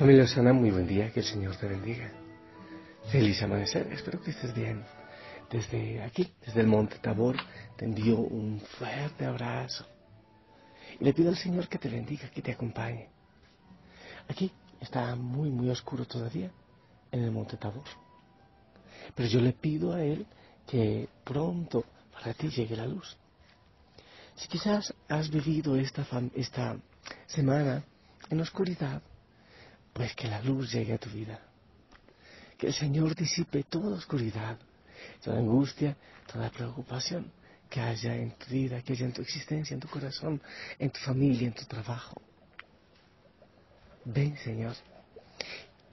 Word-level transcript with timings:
Familia 0.00 0.26
Sana, 0.26 0.54
muy 0.54 0.70
buen 0.70 0.86
día, 0.86 1.12
que 1.12 1.20
el 1.20 1.26
Señor 1.26 1.56
te 1.56 1.68
bendiga. 1.68 2.10
Feliz 3.12 3.42
amanecer, 3.42 3.86
espero 3.92 4.18
que 4.18 4.30
estés 4.30 4.54
bien. 4.54 4.82
Desde 5.50 6.02
aquí, 6.02 6.32
desde 6.40 6.62
el 6.62 6.68
Monte 6.68 6.96
Tabor, 7.00 7.36
te 7.76 7.84
envío 7.84 8.16
un 8.16 8.62
fuerte 8.78 9.26
abrazo. 9.26 9.84
Y 10.98 11.04
le 11.04 11.12
pido 11.12 11.28
al 11.28 11.36
Señor 11.36 11.68
que 11.68 11.76
te 11.76 11.90
bendiga, 11.90 12.30
que 12.30 12.40
te 12.40 12.52
acompañe. 12.52 13.10
Aquí 14.26 14.50
está 14.80 15.14
muy, 15.16 15.50
muy 15.50 15.68
oscuro 15.68 16.06
todavía, 16.06 16.50
en 17.12 17.22
el 17.22 17.30
Monte 17.30 17.58
Tabor. 17.58 17.84
Pero 19.14 19.28
yo 19.28 19.38
le 19.38 19.52
pido 19.52 19.92
a 19.92 20.02
Él 20.02 20.26
que 20.66 21.10
pronto 21.24 21.84
para 22.10 22.32
ti 22.32 22.48
llegue 22.48 22.74
la 22.74 22.86
luz. 22.86 23.18
Si 24.34 24.48
quizás 24.48 24.94
has 25.10 25.28
vivido 25.28 25.76
esta, 25.76 26.06
esta 26.34 26.78
semana 27.26 27.84
en 28.30 28.40
oscuridad, 28.40 29.02
pues 29.92 30.14
que 30.14 30.28
la 30.28 30.40
luz 30.42 30.72
llegue 30.72 30.94
a 30.94 30.98
tu 30.98 31.10
vida. 31.10 31.40
Que 32.56 32.68
el 32.68 32.74
Señor 32.74 33.14
disipe 33.14 33.64
toda 33.64 33.96
oscuridad, 33.96 34.58
toda 35.22 35.38
angustia, 35.38 35.96
toda 36.30 36.50
preocupación 36.50 37.32
que 37.68 37.80
haya 37.80 38.14
en 38.16 38.32
tu 38.32 38.46
vida, 38.50 38.82
que 38.82 38.92
haya 38.92 39.06
en 39.06 39.12
tu 39.12 39.22
existencia, 39.22 39.74
en 39.74 39.80
tu 39.80 39.88
corazón, 39.88 40.42
en 40.78 40.90
tu 40.90 40.98
familia, 41.00 41.46
en 41.46 41.54
tu 41.54 41.64
trabajo. 41.64 42.20
Ven, 44.04 44.36
Señor. 44.38 44.74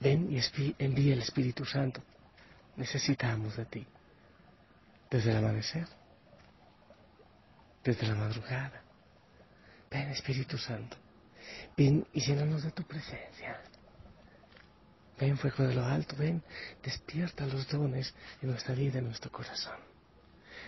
Ven 0.00 0.28
y 0.30 0.74
envía 0.78 1.14
el 1.14 1.20
Espíritu 1.20 1.64
Santo. 1.64 2.02
Necesitamos 2.76 3.56
de 3.56 3.64
ti. 3.66 3.86
Desde 5.10 5.30
el 5.30 5.38
amanecer, 5.38 5.88
desde 7.82 8.06
la 8.06 8.14
madrugada. 8.14 8.82
Ven, 9.90 10.10
Espíritu 10.10 10.58
Santo. 10.58 10.96
Ven 11.76 12.06
y 12.12 12.20
llénanos 12.20 12.62
de 12.64 12.72
tu 12.72 12.82
presencia. 12.82 13.62
Ven, 15.18 15.36
fuego 15.36 15.64
de 15.64 15.74
lo 15.74 15.84
alto, 15.84 16.14
ven, 16.16 16.42
despierta 16.82 17.46
los 17.46 17.66
dones 17.68 18.14
en 18.40 18.50
nuestra 18.50 18.74
vida, 18.74 18.98
en 18.98 19.06
nuestro 19.06 19.32
corazón. 19.32 19.76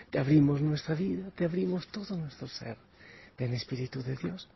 Te 0.09 0.19
abrimos 0.19 0.59
nuestra 0.61 0.93
vida, 0.93 1.29
te 1.35 1.45
abrimos 1.45 1.87
todo 1.87 2.17
nuestro 2.17 2.47
ser. 2.47 2.77
Ven, 3.37 3.53
Espíritu 3.53 4.03
de 4.03 4.15
Dios. 4.17 4.49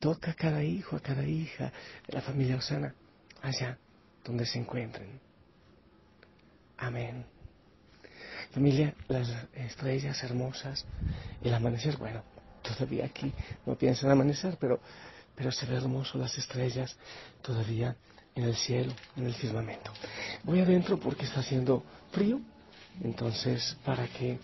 Toca 0.00 0.32
a 0.32 0.34
cada 0.34 0.64
hijo, 0.64 0.96
a 0.96 1.00
cada 1.00 1.24
hija 1.24 1.72
de 2.06 2.12
la 2.12 2.20
familia 2.20 2.56
Osana, 2.56 2.94
allá 3.42 3.78
donde 4.24 4.44
se 4.44 4.58
encuentren. 4.58 5.20
Amén. 6.78 7.24
Familia, 8.52 8.94
las 9.06 9.28
estrellas 9.54 10.22
hermosas, 10.24 10.84
el 11.42 11.54
amanecer, 11.54 11.96
bueno, 11.96 12.24
todavía 12.62 13.04
aquí 13.04 13.32
no 13.66 13.76
pienso 13.76 14.06
en 14.06 14.12
amanecer, 14.12 14.56
pero, 14.58 14.80
pero 15.36 15.52
se 15.52 15.66
ve 15.66 15.76
hermoso 15.76 16.18
las 16.18 16.36
estrellas 16.36 16.96
todavía 17.42 17.94
en 18.34 18.44
el 18.44 18.54
cielo, 18.56 18.92
en 19.16 19.26
el 19.26 19.34
firmamento. 19.34 19.90
Voy 20.44 20.60
adentro 20.60 20.98
porque 20.98 21.24
está 21.24 21.40
haciendo 21.40 21.82
frío, 22.12 22.40
entonces 23.02 23.76
para 23.84 24.06
que 24.08 24.38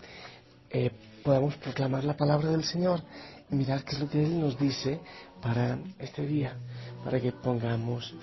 eh, 0.69 0.91
podamos 1.23 1.55
proclamar 1.55 2.03
la 2.03 2.15
palabra 2.15 2.49
del 2.49 2.63
Señor 2.63 3.01
y 3.49 3.55
mirar 3.55 3.83
qué 3.83 3.95
es 3.95 3.99
lo 3.99 4.09
que 4.09 4.23
Él 4.23 4.39
nos 4.39 4.59
dice 4.59 4.99
para 5.41 5.79
este 5.99 6.25
día, 6.25 6.57
para 7.03 7.19
que 7.19 7.31
pongamos 7.31 8.13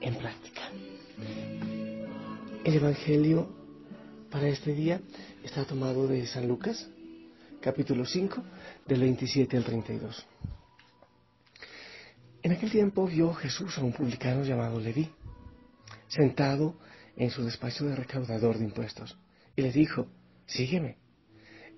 en 0.00 0.14
práctica. 0.14 0.62
El 2.64 2.74
Evangelio 2.74 3.48
para 4.30 4.48
este 4.48 4.74
día 4.74 5.00
está 5.42 5.64
tomado 5.64 6.06
de 6.06 6.26
San 6.26 6.46
Lucas, 6.46 6.88
capítulo 7.60 8.06
5, 8.06 8.42
del 8.86 9.00
27 9.00 9.56
al 9.56 9.64
32. 9.64 10.26
En 12.42 12.52
aquel 12.52 12.70
tiempo 12.70 13.06
vio 13.06 13.34
Jesús 13.34 13.76
a 13.76 13.84
un 13.84 13.92
publicano 13.92 14.42
llamado 14.44 14.80
Leví, 14.80 15.10
sentado 16.08 16.78
en 17.14 17.30
su 17.30 17.44
despacho 17.44 17.84
de 17.84 17.94
recaudador 17.94 18.56
de 18.56 18.64
impuestos, 18.64 19.18
y 19.54 19.60
le 19.60 19.70
dijo, 19.70 20.08
sígueme. 20.46 20.96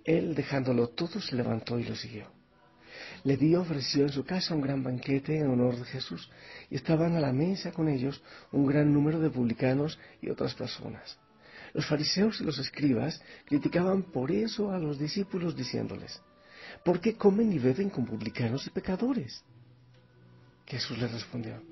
Él, 0.04 0.36
dejándolo 0.36 0.90
todo, 0.90 1.20
se 1.20 1.34
levantó 1.34 1.80
y 1.80 1.84
lo 1.84 1.96
siguió. 1.96 2.26
Leví 3.24 3.56
ofreció 3.56 4.04
en 4.04 4.12
su 4.12 4.24
casa 4.24 4.54
un 4.54 4.60
gran 4.60 4.84
banquete 4.84 5.36
en 5.36 5.50
honor 5.50 5.76
de 5.76 5.84
Jesús, 5.84 6.30
y 6.70 6.76
estaban 6.76 7.16
a 7.16 7.20
la 7.20 7.32
mesa 7.32 7.72
con 7.72 7.88
ellos 7.88 8.22
un 8.52 8.64
gran 8.64 8.92
número 8.92 9.18
de 9.18 9.30
publicanos 9.30 9.98
y 10.20 10.30
otras 10.30 10.54
personas. 10.54 11.18
Los 11.74 11.86
fariseos 11.86 12.40
y 12.40 12.44
los 12.44 12.58
escribas 12.60 13.20
criticaban 13.46 14.04
por 14.04 14.30
eso 14.30 14.70
a 14.70 14.78
los 14.78 14.96
discípulos 14.96 15.56
diciéndoles, 15.56 16.22
¿por 16.84 17.00
qué 17.00 17.16
comen 17.16 17.52
y 17.52 17.58
beben 17.58 17.90
con 17.90 18.06
publicanos 18.06 18.64
y 18.68 18.70
pecadores? 18.70 19.42
Jesús 20.72 20.96
le 20.96 21.06
respondió, 21.06 21.62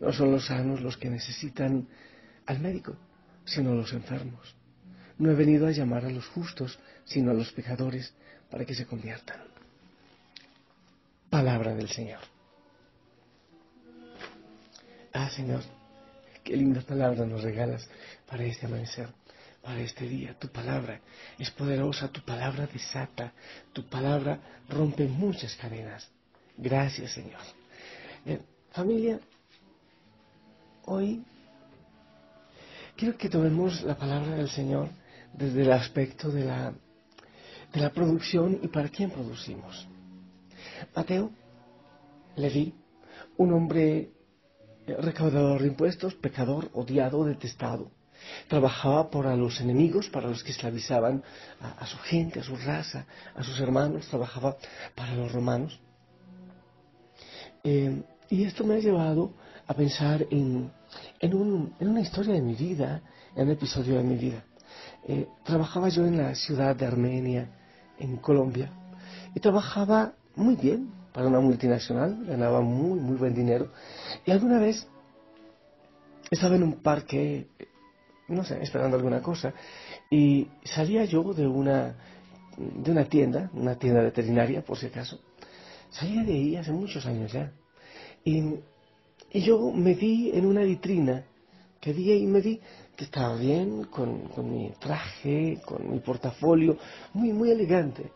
no 0.00 0.14
son 0.14 0.32
los 0.32 0.46
sanos 0.46 0.80
los 0.80 0.96
que 0.96 1.10
necesitan 1.10 1.86
al 2.46 2.58
médico, 2.58 2.96
sino 3.44 3.74
los 3.74 3.92
enfermos. 3.92 4.54
No 5.18 5.30
he 5.30 5.34
venido 5.34 5.66
a 5.66 5.72
llamar 5.72 6.06
a 6.06 6.10
los 6.10 6.26
justos, 6.28 6.78
sino 7.04 7.32
a 7.32 7.34
los 7.34 7.52
pecadores, 7.52 8.14
para 8.50 8.64
que 8.64 8.74
se 8.74 8.86
conviertan. 8.86 9.42
Palabra 11.28 11.74
del 11.74 11.90
Señor. 11.90 12.20
Ah, 15.12 15.28
Señor, 15.28 15.62
qué 16.42 16.56
linda 16.56 16.80
palabra 16.80 17.26
nos 17.26 17.42
regalas 17.42 17.86
para 18.26 18.44
este 18.44 18.64
amanecer, 18.64 19.08
para 19.60 19.80
este 19.80 20.08
día. 20.08 20.34
Tu 20.38 20.48
palabra 20.48 20.98
es 21.38 21.50
poderosa, 21.50 22.08
tu 22.08 22.22
palabra 22.22 22.66
desata, 22.66 23.34
tu 23.74 23.86
palabra 23.86 24.40
rompe 24.66 25.06
muchas 25.06 25.54
cadenas. 25.56 26.10
Gracias, 26.56 27.12
Señor. 27.12 27.59
Bien, 28.24 28.42
familia, 28.70 29.18
hoy 30.84 31.24
quiero 32.94 33.16
que 33.16 33.30
tomemos 33.30 33.82
la 33.82 33.96
palabra 33.96 34.34
del 34.34 34.50
Señor 34.50 34.88
desde 35.32 35.62
el 35.62 35.72
aspecto 35.72 36.30
de 36.30 36.44
la, 36.44 36.74
de 37.72 37.80
la 37.80 37.90
producción 37.90 38.58
y 38.62 38.68
para 38.68 38.90
quién 38.90 39.10
producimos. 39.10 39.88
Mateo, 40.94 41.30
Leví, 42.36 42.74
un 43.38 43.54
hombre 43.54 44.10
recaudador 44.86 45.62
de 45.62 45.68
impuestos, 45.68 46.14
pecador, 46.14 46.68
odiado, 46.74 47.24
detestado. 47.24 47.90
Trabajaba 48.48 49.10
para 49.10 49.34
los 49.34 49.62
enemigos, 49.62 50.10
para 50.10 50.28
los 50.28 50.44
que 50.44 50.52
esclavizaban 50.52 51.24
a, 51.58 51.86
su 51.86 51.96
gente, 51.98 52.40
a 52.40 52.42
su 52.42 52.54
raza, 52.54 53.06
a 53.34 53.42
sus 53.42 53.58
hermanos, 53.60 54.06
trabajaba 54.08 54.58
para 54.94 55.14
los 55.14 55.32
romanos. 55.32 55.80
Eh, 57.64 58.02
y 58.28 58.44
esto 58.44 58.64
me 58.64 58.74
ha 58.74 58.78
llevado 58.78 59.32
a 59.66 59.74
pensar 59.74 60.26
en, 60.30 60.70
una 61.80 62.00
historia 62.00 62.34
de 62.34 62.42
mi 62.42 62.54
vida, 62.54 63.02
en 63.36 63.46
un 63.46 63.52
episodio 63.52 63.96
de 63.96 64.04
mi 64.04 64.16
vida. 64.16 64.44
Eh, 65.06 65.26
trabajaba 65.44 65.88
yo 65.88 66.06
en 66.06 66.16
la 66.18 66.34
ciudad 66.34 66.74
de 66.76 66.86
Armenia, 66.86 67.48
en 67.98 68.16
Colombia, 68.16 68.70
y 69.34 69.40
trabajaba 69.40 70.12
muy 70.36 70.56
bien 70.56 70.90
para 71.12 71.26
una 71.26 71.40
multinacional, 71.40 72.24
ganaba 72.24 72.60
muy, 72.60 73.00
muy 73.00 73.16
buen 73.16 73.34
dinero. 73.34 73.68
Y 74.24 74.30
alguna 74.30 74.58
vez 74.58 74.86
estaba 76.30 76.56
en 76.56 76.62
un 76.62 76.74
parque, 76.82 77.48
no 78.28 78.44
sé, 78.44 78.62
esperando 78.62 78.96
alguna 78.96 79.20
cosa, 79.20 79.52
y 80.08 80.48
salía 80.64 81.04
yo 81.04 81.32
de 81.34 81.46
una, 81.46 81.96
de 82.56 82.90
una 82.90 83.04
tienda, 83.04 83.50
una 83.54 83.74
tienda 83.76 84.02
veterinaria, 84.02 84.62
por 84.62 84.78
si 84.78 84.86
acaso. 84.86 85.20
Salía 85.90 86.22
de 86.22 86.32
ahí 86.32 86.56
hace 86.56 86.72
muchos 86.72 87.04
años 87.06 87.32
ya. 87.32 87.52
Y, 88.24 88.60
yo 89.32 89.70
me 89.70 89.94
vi 89.94 90.30
en 90.34 90.44
una 90.44 90.62
vitrina 90.62 91.24
que 91.80 91.92
vi 91.92 92.12
y 92.12 92.26
me 92.26 92.40
vi 92.40 92.60
que 92.96 93.04
estaba 93.04 93.36
bien, 93.36 93.84
con, 93.84 94.28
mi 94.50 94.72
traje, 94.78 95.60
con 95.64 95.90
mi 95.90 96.00
portafolio, 96.00 96.76
muy, 97.14 97.32
muy 97.32 97.50
elegante. 97.50 98.10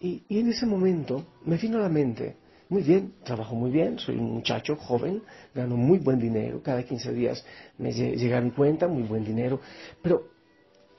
Y, 0.00 0.22
en 0.28 0.50
ese 0.50 0.66
momento 0.66 1.26
me 1.44 1.56
vino 1.56 1.78
a 1.78 1.82
la 1.82 1.88
mente, 1.88 2.36
muy 2.68 2.82
bien, 2.82 3.14
trabajo 3.24 3.54
muy 3.54 3.70
bien, 3.70 3.98
soy 3.98 4.16
un 4.16 4.32
muchacho 4.32 4.76
joven, 4.76 5.22
gano 5.54 5.76
muy 5.76 5.98
buen 5.98 6.18
dinero, 6.18 6.62
cada 6.62 6.82
15 6.82 7.12
días 7.12 7.44
me 7.78 7.92
llega 7.92 8.40
mi 8.40 8.52
cuenta, 8.52 8.88
muy 8.88 9.02
buen 9.02 9.24
dinero, 9.24 9.60
pero 10.02 10.28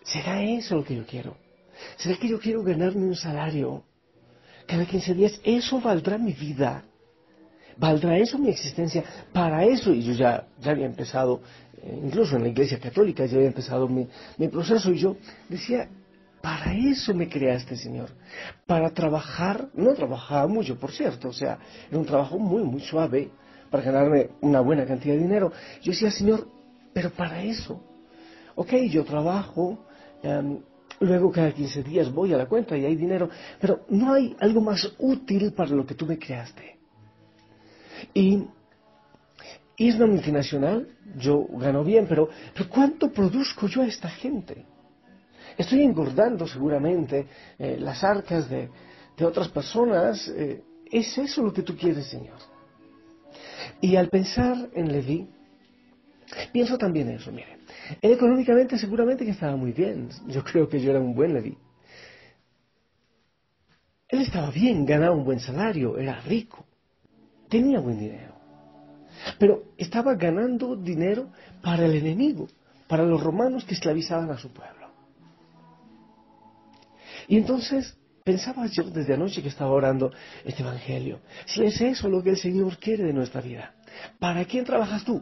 ¿será 0.04 0.44
eso 0.44 0.76
lo 0.76 0.84
que 0.84 0.96
yo 0.96 1.06
quiero? 1.06 1.36
¿Será 1.98 2.18
que 2.18 2.28
yo 2.28 2.40
quiero 2.40 2.64
ganarme 2.64 3.06
un 3.06 3.16
salario 3.16 3.84
cada 4.68 4.86
15 4.86 5.14
días? 5.14 5.40
¿Eso 5.44 5.80
valdrá 5.82 6.18
mi 6.18 6.34
vida? 6.34 6.84
¿Valdrá 7.78 8.18
eso 8.18 8.38
mi 8.38 8.50
existencia? 8.50 9.04
Para 9.34 9.66
eso, 9.66 9.92
y 9.94 10.02
yo 10.02 10.14
ya, 10.14 10.48
ya 10.60 10.72
había 10.72 10.86
empezado, 10.86 11.42
eh, 11.78 12.02
incluso 12.04 12.36
en 12.38 12.44
la 12.44 12.50
iglesia 12.50 12.80
católica, 12.80 13.26
ya 13.26 13.36
había 13.36 13.48
empezado 13.48 13.88
mi, 13.88 14.08
mi 14.38 14.48
proceso, 14.48 14.92
y 14.92 14.98
yo 14.98 15.18
decía, 15.50 15.90
para 16.42 16.74
eso 16.74 17.14
me 17.14 17.28
creaste, 17.28 17.76
Señor. 17.76 18.10
Para 18.66 18.92
trabajar, 18.92 19.68
no 19.74 19.94
trabajaba 19.94 20.48
mucho, 20.48 20.80
por 20.80 20.92
cierto, 20.92 21.30
o 21.30 21.34
sea, 21.34 21.58
era 21.90 21.98
un 21.98 22.06
trabajo 22.06 22.40
muy, 22.40 22.64
muy 22.64 22.82
suave, 22.82 23.32
para 23.70 23.84
ganarme 23.84 24.30
una 24.42 24.62
buena 24.62 24.86
cantidad 24.86 25.16
de 25.16 25.22
dinero. 25.22 25.52
Yo 25.82 25.92
decía, 25.92 26.12
Señor, 26.12 26.48
pero 26.94 27.10
para 27.10 27.44
eso. 27.44 27.84
Ok, 28.56 28.74
yo 28.90 29.04
trabajo, 29.04 29.86
em, 30.24 30.60
luego 31.00 31.31
cada 31.31 31.51
15 31.51 31.83
días 31.83 32.12
voy 32.12 32.33
a 32.33 32.38
la 32.38 32.45
cuenta 32.45 32.77
y 32.77 32.86
hay 32.86 32.95
dinero, 32.95 33.30
pero 33.59 33.86
no 33.89 34.13
hay 34.13 34.36
algo 34.39 34.62
más 34.62 34.94
útil 35.00 35.53
para 35.53 35.71
lo 35.71 35.86
que 35.86 35.95
tú 35.95 36.06
me 36.06 36.18
creaste. 36.18 36.77
Y 38.13 38.45
es 39.77 39.95
una 39.95 40.07
multinacional, 40.07 40.88
yo 41.18 41.45
gano 41.57 41.83
bien, 41.83 42.06
pero, 42.07 42.30
pero 42.53 42.69
¿cuánto 42.69 43.12
produzco 43.12 43.68
yo 43.68 43.81
a 43.81 43.88
esta 43.88 44.09
gente? 44.09 44.65
Estoy 45.57 45.83
engordando 45.83 46.47
seguramente 46.47 47.27
eh, 47.57 47.77
las 47.80 48.03
arcas 48.03 48.50
de, 48.50 48.69
otras 49.21 49.47
personas. 49.50 50.27
Eh, 50.27 50.62
¿Es 50.92 51.18
eso 51.18 51.42
lo 51.42 51.53
que 51.53 51.62
tú 51.62 51.75
quieres, 51.75 52.07
Señor? 52.07 52.38
Y 53.81 53.95
al 53.95 54.09
pensar 54.09 54.69
en 54.74 54.92
Leví, 54.92 55.27
pienso 56.51 56.77
también 56.77 57.09
eso, 57.09 57.31
mire. 57.31 57.57
Él 58.02 58.12
económicamente 58.12 58.78
seguramente 58.78 59.26
que 59.26 59.32
estaba 59.32 59.56
muy 59.56 59.72
bien. 59.72 60.10
Yo 60.28 60.44
creo 60.44 60.68
que 60.68 60.80
yo 60.80 60.92
era 60.92 61.00
un 61.00 61.14
buen 61.14 61.34
Leví. 61.34 61.58
Él 64.08 64.22
estaba 64.22 64.52
bien, 64.52 64.86
ganaba 64.86 65.16
un 65.16 65.26
buen 65.26 65.40
salario, 65.40 65.98
era 65.98 66.20
rico, 66.22 66.66
tenía 67.50 67.80
buen 67.80 68.00
dinero. 68.00 68.34
Pero 69.40 69.64
estaba 69.78 70.16
ganando 70.16 70.76
dinero 70.76 71.30
para 71.62 71.86
el 71.86 71.96
enemigo, 71.96 72.48
para 72.88 73.04
los 73.04 73.22
romanos 73.22 73.66
que 73.66 73.74
esclavizaban 73.74 74.30
a 74.30 74.38
su 74.38 74.50
pueblo. 74.52 74.90
Y 77.28 77.38
entonces 77.38 77.98
pensaba 78.24 78.68
yo 78.68 78.84
desde 78.84 79.14
anoche 79.14 79.42
que 79.42 79.50
estaba 79.50 79.72
orando 79.72 80.12
este 80.44 80.62
Evangelio, 80.62 81.20
si 81.46 81.64
es 81.64 81.80
eso 81.81 82.08
lo 82.08 82.22
que 82.22 82.31
el 82.31 82.38
Señor 82.38 82.78
quiere 82.78 83.04
de 83.04 83.14
nuestra 83.14 83.42
vida. 83.42 83.74
¿Para 84.19 84.45
quién 84.45 84.65
trabajas 84.65 85.03
tú? 85.03 85.21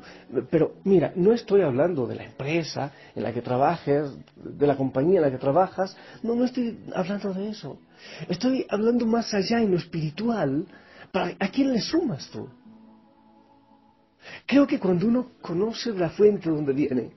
Pero 0.50 0.76
mira, 0.84 1.12
no 1.16 1.34
estoy 1.34 1.62
hablando 1.62 2.08
de 2.08 2.16
la 2.16 2.24
empresa 2.26 2.92
en 3.16 3.24
la 3.24 3.34
que 3.34 3.42
trabajes, 3.42 4.12
de 4.36 4.68
la 4.68 4.76
compañía 4.76 5.18
en 5.18 5.24
la 5.24 5.32
que 5.32 5.38
trabajas, 5.38 5.96
no, 6.22 6.36
no 6.36 6.46
estoy 6.46 6.80
hablando 6.96 7.34
de 7.34 7.50
eso. 7.50 7.80
Estoy 8.28 8.66
hablando 8.70 9.06
más 9.06 9.34
allá 9.34 9.62
en 9.62 9.72
lo 9.72 9.78
espiritual, 9.78 10.66
¿para, 11.12 11.36
¿a 11.40 11.48
quién 11.50 11.74
le 11.74 11.82
sumas 11.82 12.30
tú? 12.30 12.50
Creo 14.46 14.66
que 14.68 14.80
cuando 14.80 15.08
uno 15.08 15.32
conoce 15.42 15.92
la 15.92 16.10
fuente 16.10 16.50
donde 16.50 16.74
viene, 16.74 17.12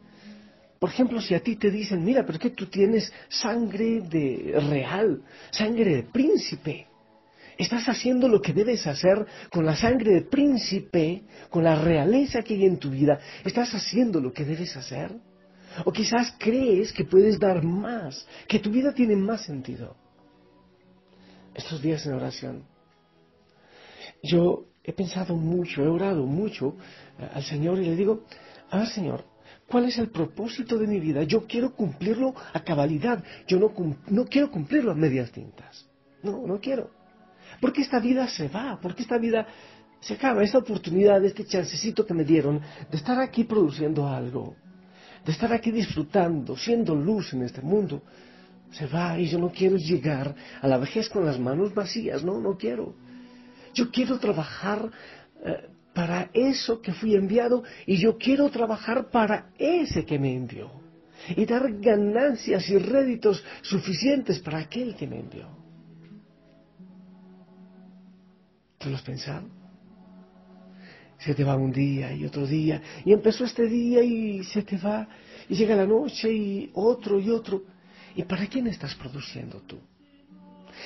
por 0.78 0.90
ejemplo, 0.90 1.20
si 1.20 1.34
a 1.34 1.40
ti 1.40 1.56
te 1.56 1.70
dicen, 1.70 2.04
mira, 2.04 2.22
pero 2.24 2.34
es 2.34 2.42
que 2.42 2.50
tú 2.50 2.66
tienes 2.66 3.12
sangre 3.28 4.02
de 4.02 4.54
real, 4.68 5.22
sangre 5.50 5.96
de 5.96 6.02
príncipe, 6.02 6.86
estás 7.56 7.88
haciendo 7.88 8.28
lo 8.28 8.40
que 8.40 8.52
debes 8.52 8.86
hacer 8.86 9.26
con 9.50 9.64
la 9.64 9.76
sangre 9.76 10.12
de 10.12 10.22
príncipe, 10.22 11.24
con 11.50 11.64
la 11.64 11.76
realeza 11.76 12.42
que 12.42 12.54
hay 12.54 12.64
en 12.64 12.78
tu 12.78 12.90
vida, 12.90 13.18
estás 13.44 13.74
haciendo 13.74 14.20
lo 14.20 14.32
que 14.32 14.44
debes 14.44 14.76
hacer. 14.76 15.12
O 15.84 15.92
quizás 15.92 16.34
crees 16.38 16.92
que 16.92 17.04
puedes 17.04 17.38
dar 17.38 17.62
más, 17.62 18.26
que 18.48 18.58
tu 18.58 18.70
vida 18.70 18.92
tiene 18.92 19.14
más 19.14 19.42
sentido. 19.42 19.96
Estos 21.54 21.82
días 21.82 22.04
en 22.06 22.14
oración, 22.14 22.64
yo 24.22 24.66
he 24.82 24.92
pensado 24.92 25.36
mucho, 25.36 25.82
he 25.82 25.88
orado 25.88 26.24
mucho 26.26 26.76
eh, 27.18 27.28
al 27.34 27.42
Señor 27.42 27.78
y 27.78 27.86
le 27.86 27.96
digo, 27.96 28.24
a 28.70 28.78
ver 28.78 28.88
Señor, 28.88 29.24
¿cuál 29.68 29.86
es 29.86 29.98
el 29.98 30.10
propósito 30.10 30.78
de 30.78 30.86
mi 30.86 31.00
vida? 31.00 31.22
Yo 31.24 31.46
quiero 31.46 31.74
cumplirlo 31.74 32.34
a 32.52 32.60
cabalidad, 32.60 33.22
yo 33.46 33.58
no, 33.58 33.72
no 34.08 34.24
quiero 34.26 34.50
cumplirlo 34.50 34.92
a 34.92 34.94
medias 34.94 35.30
tintas. 35.32 35.88
No, 36.22 36.46
no 36.46 36.58
quiero. 36.60 36.90
Porque 37.60 37.82
esta 37.82 38.00
vida 38.00 38.28
se 38.28 38.48
va, 38.48 38.78
porque 38.80 39.02
esta 39.02 39.18
vida 39.18 39.46
se 40.00 40.14
acaba, 40.14 40.42
esta 40.42 40.58
oportunidad, 40.58 41.24
este 41.24 41.44
chancecito 41.44 42.06
que 42.06 42.14
me 42.14 42.24
dieron 42.24 42.60
de 42.90 42.96
estar 42.96 43.18
aquí 43.20 43.44
produciendo 43.44 44.06
algo, 44.06 44.54
de 45.24 45.32
estar 45.32 45.52
aquí 45.52 45.70
disfrutando, 45.70 46.56
siendo 46.56 46.94
luz 46.94 47.32
en 47.32 47.42
este 47.42 47.62
mundo, 47.62 48.02
se 48.70 48.86
va 48.86 49.18
y 49.18 49.26
yo 49.26 49.38
no 49.38 49.50
quiero 49.50 49.76
llegar 49.76 50.34
a 50.60 50.68
la 50.68 50.78
vejez 50.78 51.08
con 51.08 51.24
las 51.24 51.38
manos 51.38 51.74
vacías, 51.74 52.22
no, 52.24 52.40
no 52.40 52.56
quiero. 52.56 52.94
Yo 53.74 53.90
quiero 53.90 54.18
trabajar 54.18 54.90
eh, 55.44 55.68
para 55.94 56.30
eso 56.34 56.80
que 56.80 56.92
fui 56.92 57.14
enviado 57.14 57.62
y 57.86 57.96
yo 57.96 58.18
quiero 58.18 58.50
trabajar 58.50 59.10
para 59.10 59.50
ese 59.58 60.04
que 60.04 60.18
me 60.18 60.34
envió 60.34 60.70
y 61.34 61.46
dar 61.46 61.72
ganancias 61.80 62.68
y 62.68 62.78
réditos 62.78 63.42
suficientes 63.62 64.38
para 64.40 64.58
aquel 64.58 64.94
que 64.94 65.06
me 65.06 65.20
envió. 65.20 65.55
¿Tú 68.78 68.90
lo 68.90 68.96
has 68.96 69.02
pensado? 69.02 69.48
Se 71.18 71.34
te 71.34 71.44
va 71.44 71.56
un 71.56 71.72
día 71.72 72.12
y 72.12 72.24
otro 72.24 72.46
día 72.46 72.82
y 73.04 73.12
empezó 73.12 73.44
este 73.44 73.66
día 73.66 74.02
y 74.02 74.44
se 74.44 74.62
te 74.62 74.76
va 74.76 75.08
y 75.48 75.54
llega 75.54 75.74
la 75.74 75.86
noche 75.86 76.32
y 76.32 76.70
otro 76.74 77.18
y 77.18 77.30
otro. 77.30 77.62
¿Y 78.14 78.22
para 78.24 78.46
quién 78.46 78.66
estás 78.66 78.94
produciendo 78.94 79.60
tú? 79.62 79.78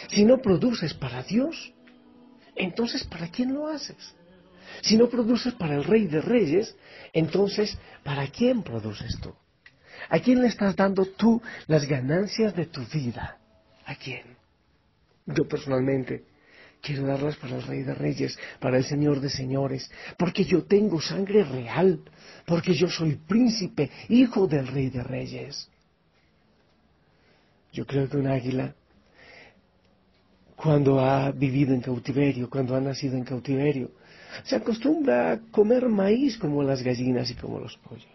Si 0.09 0.25
no 0.25 0.39
produces 0.39 0.95
para 0.95 1.23
Dios, 1.23 1.73
entonces 2.55 3.05
¿para 3.05 3.29
quién 3.29 3.55
lo 3.55 3.69
haces? 3.69 4.15
Si 4.83 4.97
no 4.97 5.09
produces 5.09 5.53
para 5.55 5.75
el 5.75 5.85
Rey 5.85 6.07
de 6.07 6.21
Reyes, 6.21 6.77
entonces 7.13 7.77
¿para 8.05 8.27
quién 8.29 8.63
produces 8.63 9.19
tú? 9.21 9.35
¿A 10.09 10.19
quién 10.21 10.41
le 10.41 10.49
estás 10.49 10.75
dando 10.77 11.05
tú 11.05 11.43
las 11.67 11.87
ganancias 11.87 12.55
de 12.55 12.67
tu 12.67 12.83
vida? 12.87 13.39
¿A 13.85 13.95
quién? 13.97 14.37
Yo 15.27 15.47
personalmente 15.47 16.25
quiero 16.81 17.07
darlas 17.07 17.37
para 17.37 17.57
el 17.57 17.63
Rey 17.63 17.83
de 17.83 17.95
Reyes, 17.95 18.39
para 18.59 18.79
el 18.79 18.85
Señor 18.85 19.21
de 19.21 19.31
Señores, 19.31 19.91
porque 20.19 20.45
yo 20.45 20.65
tengo 20.65 21.01
sangre 21.01 21.45
real, 21.45 22.01
porque 22.47 22.75
yo 22.75 22.89
soy 22.89 23.17
príncipe, 23.17 23.91
hijo 24.09 24.47
del 24.47 24.67
Rey 24.67 24.91
de 24.91 25.03
Reyes. 25.03 25.69
Yo 27.73 27.87
creo 27.87 28.09
que 28.09 28.17
un 28.17 28.27
águila 28.27 28.75
cuando 30.61 31.01
ha 31.01 31.31
vivido 31.31 31.73
en 31.73 31.81
cautiverio, 31.81 32.51
cuando 32.51 32.77
ha 32.77 32.81
nacido 32.81 33.17
en 33.17 33.25
cautiverio. 33.25 33.93
Se 34.45 34.57
acostumbra 34.57 35.33
a 35.33 35.39
comer 35.51 35.89
maíz 35.89 36.37
como 36.37 36.63
las 36.63 36.83
gallinas 36.83 37.31
y 37.31 37.35
como 37.35 37.59
los 37.59 37.77
pollos. 37.79 38.07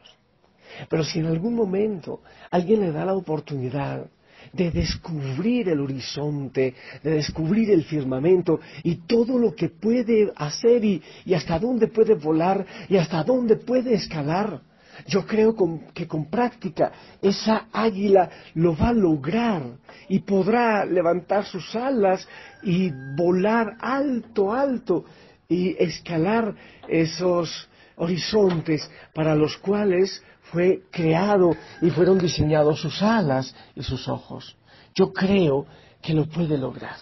Pero 0.90 1.04
si 1.04 1.20
en 1.20 1.26
algún 1.28 1.56
momento 1.56 2.22
alguien 2.52 2.82
le 2.82 2.92
da 2.92 3.06
la 3.06 3.16
oportunidad 3.16 4.06
de 4.54 4.72
descubrir 4.72 5.70
el 5.70 5.80
horizonte, 5.80 6.74
de 7.04 7.12
descubrir 7.12 7.72
el 7.72 7.84
firmamento 7.84 8.60
y 8.84 8.96
todo 9.08 9.38
lo 9.38 9.56
que 9.56 9.70
puede 9.70 10.32
hacer 10.36 10.84
y, 10.84 11.02
hasta 11.36 11.60
dónde 11.60 11.88
puede 11.88 12.16
volar 12.16 12.66
y 12.90 12.98
hasta 12.98 13.24
dónde 13.24 13.58
puede 13.58 13.94
escalar, 13.94 14.62
yo 15.08 15.26
creo 15.26 15.56
que 15.94 16.08
con 16.08 16.30
práctica 16.30 16.92
esa 17.22 17.68
águila 17.72 18.30
lo 18.54 18.76
va 18.78 18.90
a 18.90 18.94
lograr 18.94 19.64
y 20.08 20.20
podrá 20.20 20.86
levantar 20.86 21.46
sus 21.46 21.76
alas 21.76 22.28
y 22.64 22.92
volar 23.18 23.76
alto, 23.80 24.54
alto 24.54 25.06
y 25.50 25.76
escalar 25.78 26.56
esos 26.88 27.68
horizontes 27.98 28.90
para 29.14 29.36
los 29.36 29.58
cuales 29.58 30.24
fue 30.56 30.84
creado 30.90 31.54
y 31.82 31.90
fueron 31.90 32.18
diseñados 32.18 32.80
sus 32.80 33.02
alas 33.02 33.54
y 33.76 33.84
sus 33.84 34.08
ojos. 34.08 34.56
Yo 34.96 35.12
creo 35.12 35.66
que 36.02 36.14
lo 36.14 36.28
puede 36.28 36.58
lograr. 36.58 36.96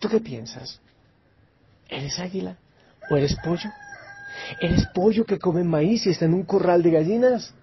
¿Tú 0.00 0.08
qué 0.08 0.18
piensas? 0.18 0.80
¿Eres 1.88 2.18
águila 2.18 2.56
o 3.08 3.16
eres 3.16 3.36
pollo? 3.44 3.70
¿Eres 4.60 4.84
pollo 4.92 5.24
que 5.24 5.38
come 5.38 5.62
maíz 5.62 6.04
y 6.06 6.10
está 6.10 6.24
en 6.24 6.34
un 6.34 6.42
corral 6.42 6.82
de 6.82 6.90
gallinas? 6.90 7.54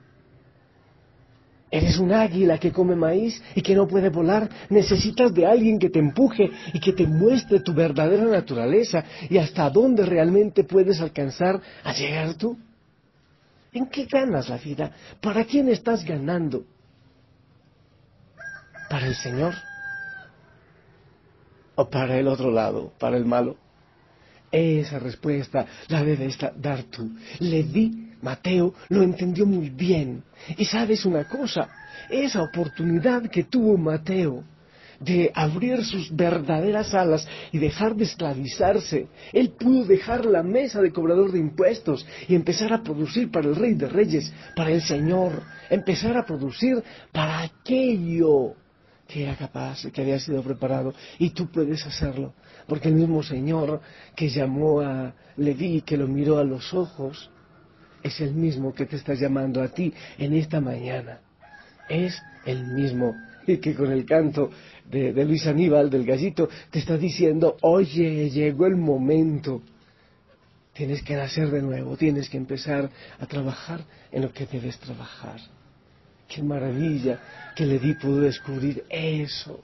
¿Eres 1.70 1.98
un 1.98 2.14
águila 2.14 2.58
que 2.60 2.72
come 2.72 2.96
maíz 2.96 3.44
y 3.56 3.62
que 3.62 3.76
no 3.76 3.90
puede 3.90 4.08
volar? 4.08 4.50
Necesitas 4.70 5.34
de 5.34 5.46
alguien 5.46 5.78
que 5.80 5.90
te 5.90 6.00
empuje 6.00 6.50
y 6.72 6.80
que 6.80 6.94
te 6.94 7.06
muestre 7.06 7.60
tu 7.60 7.74
verdadera 7.74 8.24
naturaleza 8.24 9.04
y 9.30 9.38
hasta 9.38 9.70
dónde 9.70 10.06
realmente 10.06 10.64
puedes 10.64 11.02
alcanzar 11.02 11.60
a 11.84 11.92
llegar 11.92 12.36
tú. 12.36 12.58
¿En 13.74 13.88
qué 13.88 14.06
ganas 14.06 14.50
la 14.50 14.58
vida? 14.58 14.92
¿Para 15.22 15.46
quién 15.46 15.70
estás 15.70 16.04
ganando? 16.04 16.66
¿Para 18.90 19.08
el 19.08 19.16
Señor? 19.16 19.54
¿O 21.76 21.90
para 21.90 22.18
el 22.18 22.28
otro 22.28 22.52
lado, 22.52 22.92
para 23.00 23.16
el 23.16 23.26
malo? 23.26 23.56
Esa 24.52 25.00
respuesta 25.00 25.66
la 25.88 26.04
debes 26.04 26.38
dar 26.58 26.84
tú. 26.84 27.10
Le 27.40 27.64
di, 27.64 28.12
Mateo 28.22 28.74
lo 28.90 29.02
entendió 29.02 29.46
muy 29.46 29.70
bien. 29.70 30.22
Y 30.58 30.66
sabes 30.66 31.06
una 31.06 31.24
cosa, 31.24 31.70
esa 32.10 32.44
oportunidad 32.44 33.30
que 33.30 33.46
tuvo 33.46 33.78
Mateo 33.78 34.44
de 35.02 35.32
abrir 35.34 35.84
sus 35.84 36.16
verdaderas 36.16 36.94
alas 36.94 37.28
y 37.52 37.58
dejar 37.58 37.96
de 37.96 38.06
esclavizarse. 38.06 39.08
Él 39.34 39.50
pudo 39.50 39.86
dejar 39.86 40.26
la 40.26 40.44
mesa 40.44 40.82
de 40.82 40.94
cobrador 40.94 41.32
de 41.32 41.40
impuestos 41.40 42.06
y 42.28 42.36
empezar 42.36 42.72
a 42.72 42.84
producir 42.84 43.32
para 43.32 43.50
el 43.50 43.56
Rey 43.56 43.74
de 43.74 43.90
Reyes, 43.90 44.32
para 44.56 44.72
el 44.72 44.82
Señor, 44.82 45.44
empezar 45.70 46.16
a 46.18 46.26
producir 46.26 46.82
para 47.12 47.42
aquello 47.42 48.56
que 49.08 49.24
era 49.24 49.36
capaz, 49.36 49.86
que 49.92 50.02
había 50.02 50.20
sido 50.20 50.42
preparado, 50.42 50.94
y 51.20 51.32
tú 51.32 51.52
puedes 51.52 51.86
hacerlo, 51.86 52.34
porque 52.66 52.88
el 52.88 52.96
mismo 52.96 53.22
Señor 53.22 53.82
que 54.16 54.30
llamó 54.30 54.80
a 54.80 55.14
Leví, 55.36 55.82
que 55.82 55.98
lo 55.98 56.08
miró 56.08 56.38
a 56.38 56.46
los 56.46 56.74
ojos, 56.74 57.30
es 58.04 58.22
el 58.22 58.34
mismo 58.34 58.74
que 58.74 58.86
te 58.86 58.96
está 58.96 59.14
llamando 59.14 59.62
a 59.62 59.68
ti 59.68 59.94
en 60.18 60.34
esta 60.34 60.62
mañana. 60.62 61.20
Es 61.92 62.22
el 62.46 62.64
mismo 62.68 63.16
que 63.46 63.76
con 63.76 63.92
el 63.92 64.06
canto 64.06 64.50
de, 64.90 65.12
Luis 65.26 65.46
Aníbal, 65.46 65.90
del 65.90 66.06
gallito, 66.06 66.48
te 66.70 66.80
está 66.80 66.98
diciendo, 66.98 67.58
oye, 67.62 68.30
llegó 68.30 68.66
el 68.66 68.78
momento 68.78 69.62
tienes 70.74 71.04
que 71.04 71.16
nacer 71.16 71.52
de 71.52 71.62
nuevo, 71.62 71.98
tienes 71.98 72.30
que 72.30 72.38
empezar 72.38 72.90
a 73.20 73.26
trabajar 73.26 73.82
en 74.12 74.22
lo 74.22 74.32
que 74.32 74.46
debes 74.46 74.78
trabajar. 74.80 75.40
Qué 76.28 76.42
maravilla 76.42 77.20
que 77.56 77.66
Levi 77.66 77.96
pudo 77.96 78.22
descubrir 78.22 78.86
eso, 78.90 79.60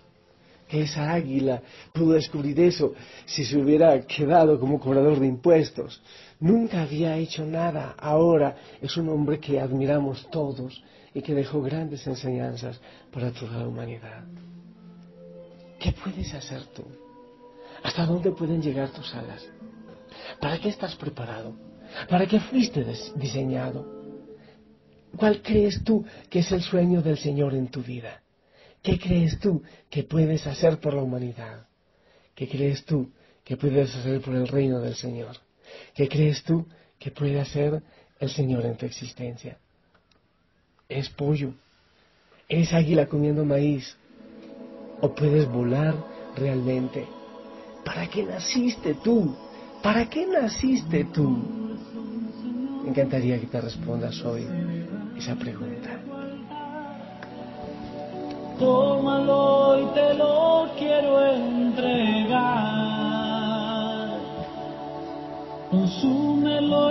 que 0.67 0.81
esa 0.81 1.13
águila 1.13 1.62
pudo 1.93 2.13
descubrir 2.13 2.60
eso 2.60 2.93
si 3.25 3.46
se 3.46 3.57
hubiera 3.57 4.01
quedado 4.01 4.60
como 4.60 4.79
cobrador 4.79 5.19
de 5.19 5.27
impuestos. 5.27 6.01
Nunca 6.41 6.81
había 6.81 7.15
hecho 7.17 7.46
nada, 7.46 7.96
ahora 7.98 8.57
es 8.81 8.98
un 8.98 9.07
hombre 9.07 9.39
que 9.39 9.60
admiramos 9.60 10.29
todos 10.29 10.84
y 11.17 11.21
que 11.24 11.33
dejó 11.33 11.63
grandes 11.63 12.05
enseñanzas 12.05 12.79
para 13.12 13.31
toda 13.31 13.57
la 13.57 13.67
humanidad. 13.67 14.24
¿Qué 15.79 15.91
puedes 15.91 16.31
hacer 16.36 16.63
tú? 16.75 16.83
¿Hasta 17.81 18.05
dónde 18.05 18.29
pueden 18.29 18.62
llegar 18.62 18.91
tus 18.91 19.15
alas? 19.15 19.43
¿Para 20.39 20.59
qué 20.59 20.69
estás 20.69 20.95
preparado? 20.95 21.57
¿Para 22.07 22.27
qué 22.27 22.39
fuiste 22.39 22.86
diseñado? 23.15 23.83
¿Cuál 25.15 25.41
crees 25.41 25.83
tú 25.83 26.05
que 26.29 26.39
es 26.39 26.51
el 26.51 26.62
sueño 26.62 27.01
del 27.01 27.17
Señor 27.17 27.55
en 27.55 27.69
tu 27.69 27.81
vida? 27.81 28.21
¿Qué 28.83 29.00
crees 29.00 29.39
tú 29.39 29.63
que 29.89 30.03
puedes 30.03 30.45
hacer 30.45 30.79
por 30.79 30.93
la 30.93 31.01
humanidad? 31.01 31.65
¿Qué 32.36 32.47
crees 32.47 32.86
tú 32.86 33.12
que 33.43 33.57
puedes 33.57 33.95
hacer 33.95 34.21
por 34.21 34.36
el 34.36 34.47
reino 34.47 34.79
del 34.81 34.93
Señor? 34.93 35.36
¿Qué 35.95 36.07
crees 36.07 36.43
tú 36.43 36.67
que 37.00 37.09
puede 37.09 37.39
hacer 37.39 37.81
el 38.19 38.29
Señor 38.29 38.67
en 38.67 38.77
tu 38.77 38.86
existencia? 38.86 39.57
¿Es 40.98 41.10
pollo? 41.10 41.54
¿Eres 42.50 42.74
águila 42.74 43.06
comiendo 43.06 43.46
maíz? 43.46 43.96
¿O 45.00 45.13
puedes 45.13 45.48
volar 45.48 45.94
realmente? 46.36 47.06
¿Para 47.86 48.08
qué 48.08 48.24
naciste 48.24 48.96
tú? 49.04 49.36
¿Para 49.84 50.10
qué 50.10 50.25
naciste 50.25 51.04
tú? 51.13 51.30
Me 52.82 52.89
encantaría 52.89 53.39
que 53.39 53.46
te 53.46 53.62
respondas 53.62 54.20
hoy 54.25 54.48
esa 55.16 55.36
pregunta. 55.36 56.00
Tómalo 58.58 59.80
y 59.80 59.86
te 59.94 60.16
lo 60.16 60.68
quiero 60.80 61.24
entregar. 61.32 62.48
Consúmelo 65.70 66.89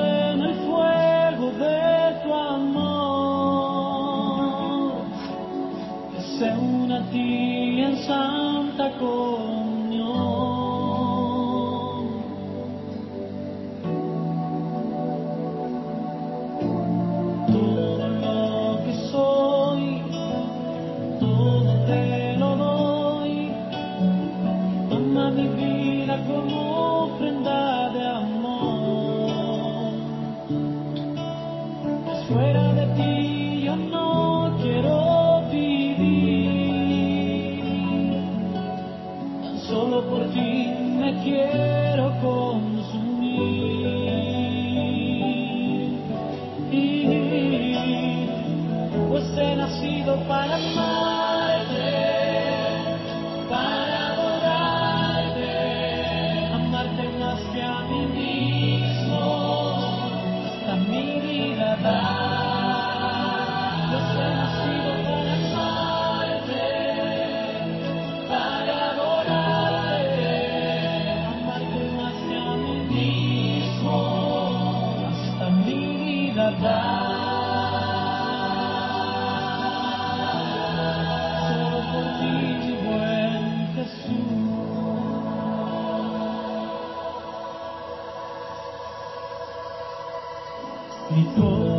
santa 8.06 8.88
cruz. 8.98 9.55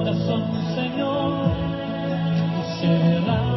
Ti 0.08 0.14
en 0.14 0.20
santa 2.80 3.57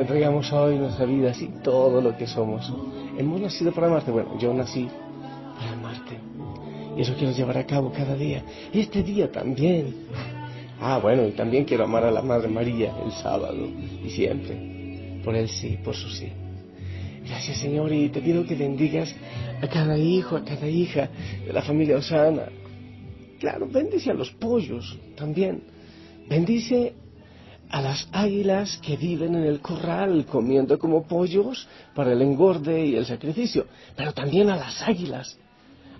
entregamos 0.00 0.52
hoy 0.52 0.76
nuestra 0.76 1.06
vida, 1.06 1.30
así 1.30 1.50
todo 1.62 2.00
lo 2.00 2.16
que 2.16 2.26
somos. 2.26 2.72
Hemos 3.16 3.40
nacido 3.40 3.72
para 3.72 3.88
amarte. 3.88 4.10
Bueno, 4.10 4.38
yo 4.38 4.52
nací 4.54 4.88
para 5.58 5.72
amarte. 5.72 6.18
Y 6.96 7.02
eso 7.02 7.14
quiero 7.16 7.32
llevar 7.32 7.58
a 7.58 7.66
cabo 7.66 7.92
cada 7.92 8.16
día. 8.16 8.42
Este 8.72 9.02
día 9.02 9.30
también. 9.30 9.94
Ah, 10.80 10.98
bueno, 10.98 11.26
y 11.26 11.32
también 11.32 11.64
quiero 11.64 11.84
amar 11.84 12.04
a 12.04 12.10
la 12.10 12.22
Madre 12.22 12.48
María 12.48 12.94
el 13.04 13.12
sábado 13.12 13.68
y 14.02 14.08
siempre. 14.10 15.20
Por 15.22 15.36
el 15.36 15.48
sí, 15.48 15.78
por 15.84 15.94
su 15.94 16.08
sí. 16.08 16.32
Gracias, 17.26 17.58
Señor, 17.58 17.92
y 17.92 18.08
te 18.08 18.20
pido 18.20 18.44
que 18.44 18.54
bendigas 18.54 19.14
a 19.62 19.68
cada 19.68 19.98
hijo, 19.98 20.36
a 20.36 20.44
cada 20.44 20.66
hija 20.66 21.10
de 21.46 21.52
la 21.52 21.62
familia 21.62 21.96
Osana. 21.96 22.46
Claro, 23.38 23.68
bendice 23.68 24.10
a 24.10 24.14
los 24.14 24.30
pollos 24.32 24.98
también. 25.16 25.62
Bendice 26.28 26.94
a 27.70 27.80
las 27.80 28.08
águilas 28.12 28.78
que 28.82 28.96
viven 28.96 29.34
en 29.36 29.44
el 29.44 29.60
corral 29.60 30.26
comiendo 30.26 30.78
como 30.78 31.06
pollos 31.06 31.68
para 31.94 32.12
el 32.12 32.22
engorde 32.22 32.84
y 32.86 32.96
el 32.96 33.06
sacrificio, 33.06 33.66
pero 33.96 34.12
también 34.12 34.50
a 34.50 34.56
las 34.56 34.82
águilas, 34.82 35.38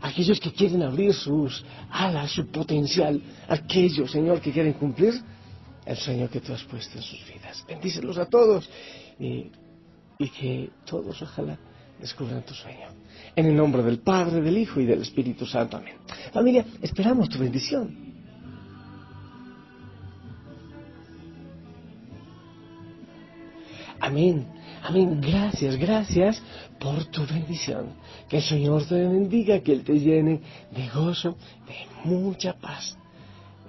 aquellos 0.02 0.40
que 0.40 0.52
quieren 0.52 0.82
abrir 0.82 1.14
sus 1.14 1.64
alas, 1.90 2.32
su 2.32 2.46
potencial, 2.48 3.22
aquellos, 3.48 4.10
Señor, 4.10 4.40
que 4.40 4.52
quieren 4.52 4.72
cumplir 4.72 5.14
el 5.86 5.96
sueño 5.96 6.28
que 6.28 6.40
tú 6.40 6.52
has 6.52 6.64
puesto 6.64 6.98
en 6.98 7.04
sus 7.04 7.20
vidas. 7.26 7.64
Bendícelos 7.68 8.18
a 8.18 8.26
todos 8.26 8.68
y, 9.18 9.50
y 10.18 10.28
que 10.28 10.70
todos, 10.84 11.22
ojalá, 11.22 11.56
descubran 12.00 12.42
tu 12.42 12.54
sueño. 12.54 12.88
En 13.36 13.46
el 13.46 13.54
nombre 13.54 13.82
del 13.82 14.00
Padre, 14.00 14.40
del 14.40 14.58
Hijo 14.58 14.80
y 14.80 14.86
del 14.86 15.02
Espíritu 15.02 15.46
Santo. 15.46 15.76
Amén. 15.76 15.94
Familia, 16.32 16.64
esperamos 16.82 17.28
tu 17.28 17.38
bendición. 17.38 18.10
Amén. 24.10 24.44
Amén. 24.82 25.20
Gracias, 25.20 25.76
gracias 25.76 26.42
por 26.80 27.04
tu 27.04 27.24
bendición. 27.26 27.92
Que 28.28 28.38
el 28.38 28.42
Señor 28.42 28.84
te 28.84 28.96
bendiga, 28.96 29.60
que 29.60 29.72
Él 29.72 29.84
te 29.84 30.00
llene 30.00 30.40
de 30.72 30.88
gozo, 30.88 31.36
de 31.68 32.08
mucha 32.10 32.54
paz. 32.54 32.96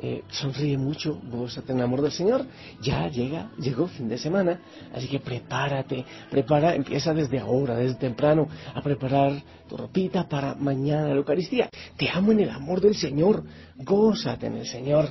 Eh, 0.01 0.23
sonríe 0.31 0.79
mucho, 0.79 1.21
gózate 1.29 1.73
en 1.73 1.77
el 1.77 1.83
amor 1.83 2.01
del 2.01 2.11
Señor. 2.11 2.43
Ya 2.81 3.07
llega, 3.07 3.51
llegó 3.59 3.87
fin 3.87 4.09
de 4.09 4.17
semana, 4.17 4.59
así 4.95 5.07
que 5.07 5.19
prepárate, 5.19 6.03
prepara, 6.31 6.73
empieza 6.73 7.13
desde 7.13 7.37
ahora, 7.37 7.75
desde 7.75 7.99
temprano, 7.99 8.47
a 8.73 8.81
preparar 8.81 9.43
tu 9.69 9.77
ropita 9.77 10.27
para 10.27 10.55
mañana 10.55 11.09
la 11.09 11.15
Eucaristía. 11.17 11.69
Te 11.97 12.09
amo 12.09 12.31
en 12.31 12.39
el 12.39 12.49
amor 12.49 12.81
del 12.81 12.95
Señor, 12.95 13.43
gózate 13.77 14.47
en 14.47 14.57
el 14.57 14.65
Señor 14.65 15.07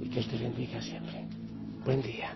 y 0.00 0.08
que 0.08 0.20
Él 0.20 0.26
te 0.26 0.38
bendiga 0.38 0.80
siempre. 0.80 1.26
Buen 1.84 2.00
día. 2.00 2.34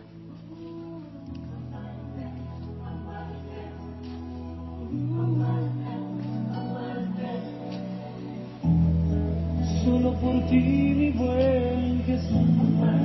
Ti, 10.48 10.94
mi 10.96 11.10
buen 11.10 12.02
Jesús. 12.06 13.03